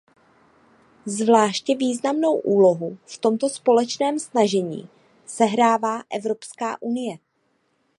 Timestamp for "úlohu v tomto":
2.39-3.49